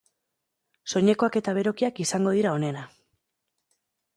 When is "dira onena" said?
2.39-2.87